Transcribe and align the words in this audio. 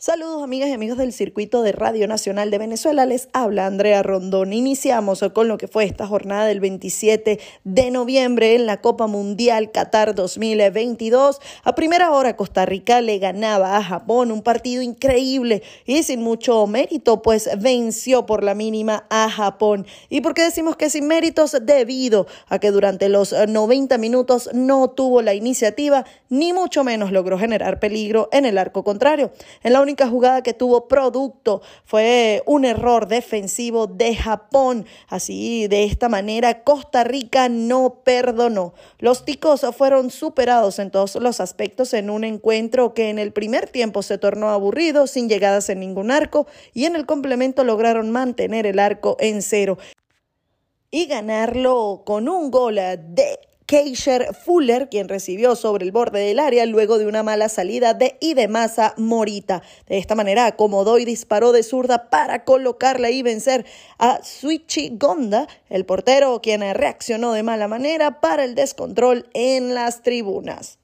Saludos 0.00 0.44
amigas 0.44 0.68
y 0.68 0.72
amigos 0.74 0.96
del 0.96 1.12
circuito 1.12 1.62
de 1.62 1.72
Radio 1.72 2.06
Nacional 2.06 2.52
de 2.52 2.58
Venezuela, 2.58 3.04
les 3.04 3.28
habla 3.32 3.66
Andrea 3.66 4.04
Rondón. 4.04 4.52
Iniciamos 4.52 5.24
con 5.34 5.48
lo 5.48 5.58
que 5.58 5.66
fue 5.66 5.86
esta 5.86 6.06
jornada 6.06 6.46
del 6.46 6.60
27 6.60 7.40
de 7.64 7.90
noviembre 7.90 8.54
en 8.54 8.66
la 8.66 8.80
Copa 8.80 9.08
Mundial 9.08 9.72
Qatar 9.72 10.14
2022. 10.14 11.40
A 11.64 11.74
primera 11.74 12.12
hora 12.12 12.36
Costa 12.36 12.64
Rica 12.64 13.00
le 13.00 13.18
ganaba 13.18 13.76
a 13.76 13.82
Japón 13.82 14.30
un 14.30 14.42
partido 14.42 14.82
increíble 14.82 15.64
y 15.84 16.04
sin 16.04 16.22
mucho 16.22 16.64
mérito, 16.68 17.20
pues 17.20 17.50
venció 17.58 18.24
por 18.24 18.44
la 18.44 18.54
mínima 18.54 19.04
a 19.10 19.28
Japón. 19.28 19.84
¿Y 20.08 20.20
por 20.20 20.32
qué 20.32 20.42
decimos 20.42 20.76
que 20.76 20.90
sin 20.90 21.08
méritos? 21.08 21.56
Debido 21.60 22.28
a 22.46 22.60
que 22.60 22.70
durante 22.70 23.08
los 23.08 23.32
90 23.32 23.98
minutos 23.98 24.48
no 24.54 24.90
tuvo 24.90 25.22
la 25.22 25.34
iniciativa, 25.34 26.04
ni 26.28 26.52
mucho 26.52 26.84
menos 26.84 27.10
logró 27.10 27.36
generar 27.36 27.80
peligro 27.80 28.28
en 28.30 28.44
el 28.44 28.58
arco 28.58 28.84
contrario. 28.84 29.32
En 29.64 29.72
la 29.72 29.88
jugada 30.06 30.42
que 30.42 30.54
tuvo 30.54 30.86
producto 30.86 31.62
fue 31.84 32.42
un 32.46 32.64
error 32.64 33.08
defensivo 33.08 33.86
de 33.86 34.14
Japón. 34.14 34.86
Así, 35.08 35.66
de 35.66 35.84
esta 35.84 36.08
manera, 36.08 36.62
Costa 36.62 37.02
Rica 37.04 37.48
no 37.48 38.02
perdonó. 38.04 38.74
Los 38.98 39.24
ticos 39.24 39.64
fueron 39.76 40.10
superados 40.10 40.78
en 40.78 40.90
todos 40.90 41.16
los 41.16 41.40
aspectos 41.40 41.94
en 41.94 42.10
un 42.10 42.24
encuentro 42.24 42.94
que 42.94 43.10
en 43.10 43.18
el 43.18 43.32
primer 43.32 43.68
tiempo 43.68 44.02
se 44.02 44.18
tornó 44.18 44.50
aburrido, 44.50 45.06
sin 45.06 45.28
llegadas 45.28 45.68
en 45.70 45.80
ningún 45.80 46.10
arco, 46.10 46.46
y 46.74 46.84
en 46.84 46.94
el 46.94 47.06
complemento 47.06 47.64
lograron 47.64 48.10
mantener 48.10 48.66
el 48.66 48.78
arco 48.78 49.16
en 49.18 49.42
cero 49.42 49.78
y 50.90 51.06
ganarlo 51.06 52.02
con 52.04 52.28
un 52.28 52.50
gol 52.50 52.76
de 52.76 53.38
Keisher 53.68 54.34
Fuller, 54.34 54.88
quien 54.88 55.10
recibió 55.10 55.54
sobre 55.54 55.84
el 55.84 55.92
borde 55.92 56.20
del 56.20 56.38
área 56.38 56.64
luego 56.64 56.96
de 56.96 57.06
una 57.06 57.22
mala 57.22 57.50
salida 57.50 57.92
de 57.92 58.16
Idemasa 58.18 58.94
Morita. 58.96 59.62
De 59.86 59.98
esta 59.98 60.14
manera 60.14 60.46
acomodó 60.46 60.96
y 60.98 61.04
disparó 61.04 61.52
de 61.52 61.62
zurda 61.62 62.08
para 62.08 62.44
colocarla 62.44 63.10
y 63.10 63.20
vencer 63.20 63.66
a 63.98 64.24
Suichi 64.24 64.96
Gonda, 64.96 65.48
el 65.68 65.84
portero 65.84 66.40
quien 66.40 66.62
reaccionó 66.62 67.34
de 67.34 67.42
mala 67.42 67.68
manera 67.68 68.22
para 68.22 68.44
el 68.44 68.54
descontrol 68.54 69.28
en 69.34 69.74
las 69.74 70.00
tribunas. 70.00 70.78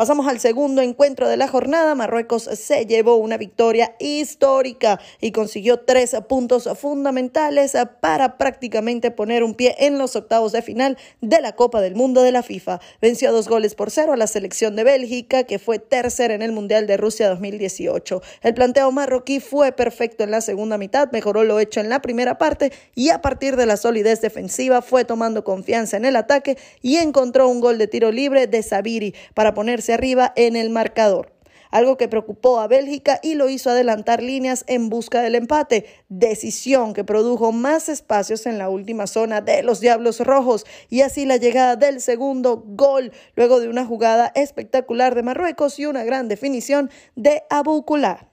Pasamos 0.00 0.26
al 0.28 0.40
segundo 0.40 0.80
encuentro 0.80 1.28
de 1.28 1.36
la 1.36 1.46
jornada. 1.46 1.94
Marruecos 1.94 2.44
se 2.44 2.86
llevó 2.86 3.16
una 3.16 3.36
victoria 3.36 3.96
histórica 3.98 4.98
y 5.20 5.30
consiguió 5.30 5.80
tres 5.80 6.16
puntos 6.26 6.66
fundamentales 6.78 7.76
para 8.00 8.38
prácticamente 8.38 9.10
poner 9.10 9.44
un 9.44 9.52
pie 9.52 9.76
en 9.78 9.98
los 9.98 10.16
octavos 10.16 10.52
de 10.52 10.62
final 10.62 10.96
de 11.20 11.42
la 11.42 11.54
Copa 11.54 11.82
del 11.82 11.96
Mundo 11.96 12.22
de 12.22 12.32
la 12.32 12.42
FIFA. 12.42 12.80
Venció 13.02 13.30
dos 13.30 13.46
goles 13.46 13.74
por 13.74 13.90
cero 13.90 14.14
a 14.14 14.16
la 14.16 14.26
selección 14.26 14.74
de 14.74 14.84
Bélgica, 14.84 15.44
que 15.44 15.58
fue 15.58 15.78
tercera 15.78 16.32
en 16.32 16.40
el 16.40 16.52
Mundial 16.52 16.86
de 16.86 16.96
Rusia 16.96 17.28
2018. 17.28 18.22
El 18.40 18.54
planteo 18.54 18.90
marroquí 18.92 19.38
fue 19.38 19.72
perfecto 19.72 20.24
en 20.24 20.30
la 20.30 20.40
segunda 20.40 20.78
mitad, 20.78 21.12
mejoró 21.12 21.44
lo 21.44 21.60
hecho 21.60 21.78
en 21.78 21.90
la 21.90 22.00
primera 22.00 22.38
parte 22.38 22.72
y 22.94 23.10
a 23.10 23.20
partir 23.20 23.54
de 23.56 23.66
la 23.66 23.76
solidez 23.76 24.22
defensiva 24.22 24.80
fue 24.80 25.04
tomando 25.04 25.44
confianza 25.44 25.98
en 25.98 26.06
el 26.06 26.16
ataque 26.16 26.56
y 26.80 26.96
encontró 26.96 27.48
un 27.48 27.60
gol 27.60 27.76
de 27.76 27.86
tiro 27.86 28.10
libre 28.10 28.46
de 28.46 28.62
Sabiri 28.62 29.14
para 29.34 29.52
ponerse 29.52 29.89
arriba 29.94 30.32
en 30.36 30.56
el 30.56 30.70
marcador 30.70 31.40
algo 31.70 31.96
que 31.96 32.08
preocupó 32.08 32.60
a 32.60 32.66
Bélgica 32.66 33.20
y 33.22 33.34
lo 33.34 33.48
hizo 33.48 33.70
adelantar 33.70 34.22
líneas 34.22 34.64
en 34.66 34.88
busca 34.88 35.22
del 35.22 35.34
empate, 35.34 35.86
decisión 36.08 36.94
que 36.94 37.04
produjo 37.04 37.52
más 37.52 37.88
espacios 37.88 38.46
en 38.46 38.58
la 38.58 38.68
última 38.68 39.06
zona 39.06 39.40
de 39.40 39.62
los 39.62 39.80
Diablos 39.80 40.20
Rojos 40.20 40.66
y 40.88 41.02
así 41.02 41.26
la 41.26 41.36
llegada 41.36 41.76
del 41.76 42.00
segundo 42.00 42.62
gol 42.66 43.12
luego 43.36 43.60
de 43.60 43.68
una 43.68 43.86
jugada 43.86 44.32
espectacular 44.34 45.14
de 45.14 45.22
Marruecos 45.22 45.78
y 45.78 45.86
una 45.86 46.04
gran 46.04 46.28
definición 46.28 46.90
de 47.16 47.44
Abucular. 47.50 48.28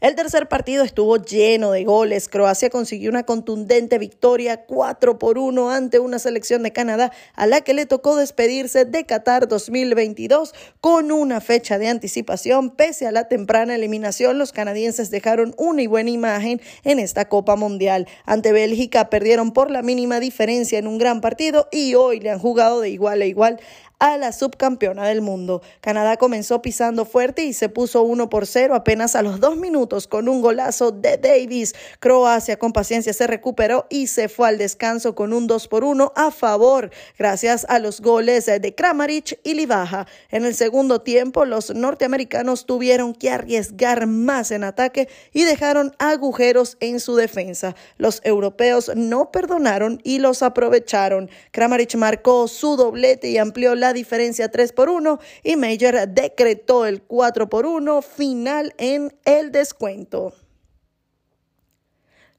El 0.00 0.14
tercer 0.14 0.46
partido 0.46 0.84
estuvo 0.84 1.16
lleno 1.16 1.72
de 1.72 1.84
goles. 1.84 2.28
Croacia 2.28 2.68
consiguió 2.68 3.08
una 3.08 3.24
contundente 3.24 3.98
victoria 3.98 4.66
4 4.66 5.18
por 5.18 5.38
1 5.38 5.70
ante 5.70 5.98
una 5.98 6.18
selección 6.18 6.62
de 6.62 6.72
Canadá 6.72 7.12
a 7.34 7.46
la 7.46 7.62
que 7.62 7.72
le 7.72 7.86
tocó 7.86 8.14
despedirse 8.14 8.84
de 8.84 9.06
Qatar 9.06 9.48
2022 9.48 10.54
con 10.82 11.12
una 11.12 11.40
fecha 11.40 11.78
de 11.78 11.88
anticipación. 11.88 12.76
Pese 12.76 13.06
a 13.06 13.12
la 13.12 13.28
temprana 13.28 13.74
eliminación, 13.74 14.36
los 14.36 14.52
canadienses 14.52 15.10
dejaron 15.10 15.54
una 15.56 15.80
y 15.80 15.86
buena 15.86 16.10
imagen 16.10 16.60
en 16.84 16.98
esta 16.98 17.30
Copa 17.30 17.56
Mundial. 17.56 18.06
Ante 18.26 18.52
Bélgica 18.52 19.08
perdieron 19.08 19.52
por 19.52 19.70
la 19.70 19.80
mínima 19.80 20.20
diferencia 20.20 20.78
en 20.78 20.88
un 20.88 20.98
gran 20.98 21.22
partido 21.22 21.68
y 21.72 21.94
hoy 21.94 22.20
le 22.20 22.28
han 22.28 22.38
jugado 22.38 22.82
de 22.82 22.90
igual 22.90 23.22
a 23.22 23.26
igual 23.26 23.60
a 23.98 24.18
la 24.18 24.32
subcampeona 24.32 25.06
del 25.06 25.22
mundo. 25.22 25.62
Canadá 25.80 26.16
comenzó 26.16 26.60
pisando 26.60 27.04
fuerte 27.04 27.44
y 27.44 27.52
se 27.52 27.68
puso 27.68 28.02
1 28.02 28.28
por 28.28 28.46
0 28.46 28.74
apenas 28.74 29.16
a 29.16 29.22
los 29.22 29.40
dos 29.40 29.56
minutos 29.56 30.06
con 30.06 30.28
un 30.28 30.42
golazo 30.42 30.90
de 30.90 31.16
Davis. 31.16 31.74
Croacia 31.98 32.58
con 32.58 32.72
paciencia 32.72 33.12
se 33.12 33.26
recuperó 33.26 33.86
y 33.88 34.08
se 34.08 34.28
fue 34.28 34.48
al 34.48 34.58
descanso 34.58 35.14
con 35.14 35.32
un 35.32 35.46
2 35.46 35.68
por 35.68 35.84
1 35.84 36.12
a 36.14 36.30
favor, 36.30 36.90
gracias 37.18 37.64
a 37.68 37.78
los 37.78 38.00
goles 38.00 38.46
de 38.46 38.74
Kramaric 38.74 39.38
y 39.42 39.54
Livaja. 39.54 40.06
En 40.30 40.44
el 40.44 40.54
segundo 40.54 41.00
tiempo, 41.00 41.44
los 41.44 41.74
norteamericanos 41.74 42.66
tuvieron 42.66 43.14
que 43.14 43.30
arriesgar 43.30 44.06
más 44.06 44.50
en 44.50 44.64
ataque 44.64 45.08
y 45.32 45.44
dejaron 45.44 45.94
agujeros 45.98 46.76
en 46.80 47.00
su 47.00 47.16
defensa. 47.16 47.74
Los 47.96 48.20
europeos 48.24 48.90
no 48.94 49.30
perdonaron 49.30 50.00
y 50.04 50.18
los 50.18 50.42
aprovecharon. 50.42 51.30
Kramaric 51.50 51.94
marcó 51.94 52.48
su 52.48 52.76
doblete 52.76 53.30
y 53.30 53.38
amplió 53.38 53.74
la 53.74 53.85
diferencia 53.92 54.50
3 54.50 54.72
por 54.72 54.88
1 54.88 55.18
y 55.42 55.56
Major 55.56 56.08
decretó 56.08 56.86
el 56.86 57.02
4 57.02 57.48
por 57.48 57.66
1 57.66 58.02
final 58.02 58.74
en 58.78 59.14
el 59.24 59.52
descuento. 59.52 60.34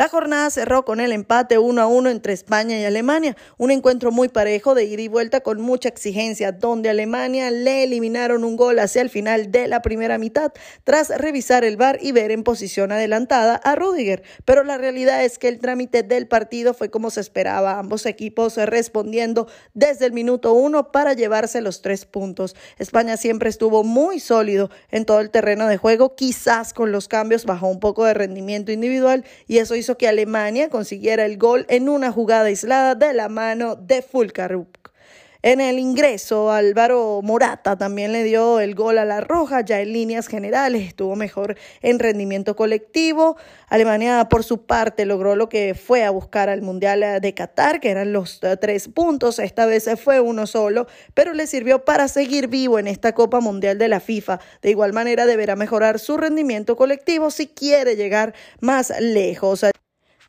La 0.00 0.08
jornada 0.08 0.48
cerró 0.48 0.86
con 0.86 0.98
el 0.98 1.12
empate 1.12 1.58
1 1.58 1.78
a 1.78 1.86
1 1.86 2.08
entre 2.08 2.32
España 2.32 2.80
y 2.80 2.86
Alemania, 2.86 3.36
un 3.58 3.70
encuentro 3.70 4.10
muy 4.10 4.30
parejo 4.30 4.74
de 4.74 4.84
ida 4.84 5.02
y 5.02 5.08
vuelta 5.08 5.40
con 5.40 5.60
mucha 5.60 5.90
exigencia, 5.90 6.52
donde 6.52 6.88
Alemania 6.88 7.50
le 7.50 7.84
eliminaron 7.84 8.44
un 8.44 8.56
gol 8.56 8.78
hacia 8.78 9.02
el 9.02 9.10
final 9.10 9.52
de 9.52 9.68
la 9.68 9.82
primera 9.82 10.16
mitad 10.16 10.54
tras 10.84 11.10
revisar 11.10 11.64
el 11.64 11.76
VAR 11.76 11.98
y 12.00 12.12
ver 12.12 12.30
en 12.30 12.44
posición 12.44 12.92
adelantada 12.92 13.56
a 13.56 13.74
Rudiger. 13.74 14.22
Pero 14.46 14.64
la 14.64 14.78
realidad 14.78 15.22
es 15.22 15.38
que 15.38 15.48
el 15.48 15.58
trámite 15.58 16.02
del 16.02 16.26
partido 16.26 16.72
fue 16.72 16.90
como 16.90 17.10
se 17.10 17.20
esperaba, 17.20 17.78
ambos 17.78 18.06
equipos 18.06 18.56
respondiendo 18.56 19.48
desde 19.74 20.06
el 20.06 20.14
minuto 20.14 20.54
1 20.54 20.92
para 20.92 21.12
llevarse 21.12 21.60
los 21.60 21.82
tres 21.82 22.06
puntos. 22.06 22.56
España 22.78 23.18
siempre 23.18 23.50
estuvo 23.50 23.84
muy 23.84 24.18
sólido 24.18 24.70
en 24.90 25.04
todo 25.04 25.20
el 25.20 25.28
terreno 25.28 25.66
de 25.66 25.76
juego, 25.76 26.14
quizás 26.14 26.72
con 26.72 26.90
los 26.90 27.06
cambios 27.06 27.44
bajó 27.44 27.68
un 27.68 27.80
poco 27.80 28.06
de 28.06 28.14
rendimiento 28.14 28.72
individual 28.72 29.26
y 29.46 29.58
eso 29.58 29.74
hizo 29.74 29.89
que 29.96 30.08
Alemania 30.08 30.68
consiguiera 30.68 31.24
el 31.24 31.38
gol 31.38 31.66
en 31.68 31.88
una 31.88 32.12
jugada 32.12 32.44
aislada 32.44 32.94
de 32.94 33.12
la 33.12 33.28
mano 33.28 33.76
de 33.76 34.02
Fulkaruk. 34.02 34.80
En 35.42 35.62
el 35.62 35.78
ingreso, 35.78 36.52
Álvaro 36.52 37.20
Morata 37.22 37.78
también 37.78 38.12
le 38.12 38.24
dio 38.24 38.60
el 38.60 38.74
gol 38.74 38.98
a 38.98 39.06
la 39.06 39.22
roja, 39.22 39.62
ya 39.62 39.80
en 39.80 39.94
líneas 39.94 40.26
generales 40.26 40.86
estuvo 40.86 41.16
mejor 41.16 41.56
en 41.80 41.98
rendimiento 41.98 42.54
colectivo. 42.54 43.38
Alemania, 43.68 44.28
por 44.28 44.44
su 44.44 44.66
parte, 44.66 45.06
logró 45.06 45.36
lo 45.36 45.48
que 45.48 45.74
fue 45.74 46.04
a 46.04 46.10
buscar 46.10 46.50
al 46.50 46.60
Mundial 46.60 47.22
de 47.22 47.32
Qatar, 47.34 47.80
que 47.80 47.88
eran 47.88 48.12
los 48.12 48.42
eh, 48.42 48.58
tres 48.58 48.88
puntos. 48.88 49.38
Esta 49.38 49.64
vez 49.64 49.88
fue 50.04 50.20
uno 50.20 50.46
solo, 50.46 50.86
pero 51.14 51.32
le 51.32 51.46
sirvió 51.46 51.86
para 51.86 52.08
seguir 52.08 52.48
vivo 52.48 52.78
en 52.78 52.86
esta 52.86 53.14
Copa 53.14 53.40
Mundial 53.40 53.78
de 53.78 53.88
la 53.88 54.00
FIFA. 54.00 54.40
De 54.60 54.68
igual 54.68 54.92
manera, 54.92 55.24
deberá 55.24 55.56
mejorar 55.56 56.00
su 56.00 56.18
rendimiento 56.18 56.76
colectivo 56.76 57.30
si 57.30 57.46
quiere 57.46 57.96
llegar 57.96 58.34
más 58.60 58.92
lejos 59.00 59.64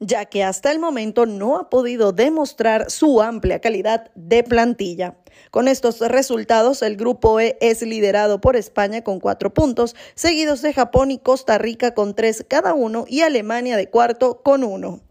ya 0.02 0.26
que 0.26 0.44
hasta 0.44 0.72
el 0.72 0.80
momento 0.80 1.26
no 1.28 1.58
ha 1.58 1.70
podido 1.70 2.12
demostrar 2.12 2.90
su 2.90 3.22
amplia 3.22 3.62
calidad 3.62 4.12
de 4.16 4.44
plantilla. 4.44 5.16
Con 5.52 5.68
estos 5.68 6.00
resultados, 6.00 6.82
el 6.82 6.98
grupo 6.98 7.40
E 7.40 7.58
es 7.62 7.84
liderado 7.84 8.42
por 8.42 8.56
España 8.56 9.04
con 9.04 9.20
cuatro 9.20 9.54
puntos, 9.54 9.96
seguidos 10.16 10.64
de 10.64 10.74
Japón 10.74 11.12
y 11.12 11.20
Costa 11.20 11.60
Rica 11.60 11.94
con 11.94 12.16
tres 12.16 12.44
cada 12.48 12.74
uno 12.74 13.06
y 13.08 13.22
Alemania 13.22 13.78
de 13.78 13.90
cuarto 13.90 14.42
con 14.42 14.64
uno. 14.64 15.02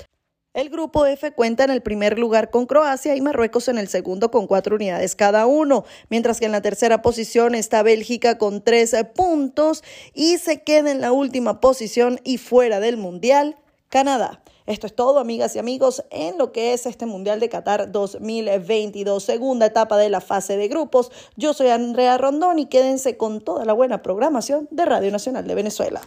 El 0.52 0.68
grupo 0.68 1.06
F 1.06 1.30
cuenta 1.30 1.62
en 1.62 1.70
el 1.70 1.80
primer 1.80 2.18
lugar 2.18 2.50
con 2.50 2.66
Croacia 2.66 3.14
y 3.14 3.20
Marruecos 3.20 3.68
en 3.68 3.78
el 3.78 3.86
segundo 3.86 4.32
con 4.32 4.48
cuatro 4.48 4.74
unidades 4.74 5.14
cada 5.14 5.46
uno, 5.46 5.84
mientras 6.08 6.40
que 6.40 6.46
en 6.46 6.52
la 6.52 6.60
tercera 6.60 7.02
posición 7.02 7.54
está 7.54 7.84
Bélgica 7.84 8.36
con 8.36 8.64
tres 8.64 8.96
puntos 9.14 9.84
y 10.12 10.38
se 10.38 10.64
queda 10.64 10.90
en 10.90 11.00
la 11.00 11.12
última 11.12 11.60
posición 11.60 12.18
y 12.24 12.38
fuera 12.38 12.80
del 12.80 12.96
Mundial, 12.96 13.56
Canadá. 13.90 14.40
Esto 14.66 14.86
es 14.86 14.94
todo, 14.94 15.18
amigas 15.18 15.56
y 15.56 15.58
amigos, 15.58 16.04
en 16.10 16.38
lo 16.38 16.52
que 16.52 16.72
es 16.72 16.86
este 16.86 17.04
Mundial 17.04 17.40
de 17.40 17.48
Qatar 17.48 17.90
2022, 17.90 19.20
segunda 19.20 19.66
etapa 19.66 19.96
de 19.96 20.08
la 20.08 20.20
fase 20.20 20.56
de 20.56 20.68
grupos. 20.68 21.10
Yo 21.36 21.54
soy 21.54 21.70
Andrea 21.70 22.16
Rondón 22.16 22.60
y 22.60 22.66
quédense 22.66 23.16
con 23.16 23.40
toda 23.40 23.64
la 23.64 23.72
buena 23.72 24.00
programación 24.00 24.68
de 24.70 24.84
Radio 24.84 25.10
Nacional 25.10 25.44
de 25.44 25.56
Venezuela. 25.56 26.02